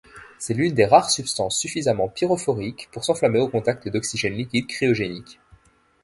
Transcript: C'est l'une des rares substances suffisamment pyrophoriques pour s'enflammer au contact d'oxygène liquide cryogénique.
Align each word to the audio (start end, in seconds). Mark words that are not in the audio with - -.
C'est 0.39 0.55
l'une 0.55 0.73
des 0.73 0.87
rares 0.87 1.11
substances 1.11 1.59
suffisamment 1.59 2.09
pyrophoriques 2.09 2.89
pour 2.91 3.05
s'enflammer 3.05 3.37
au 3.39 3.47
contact 3.47 3.87
d'oxygène 3.87 4.33
liquide 4.33 4.65
cryogénique. 4.65 5.39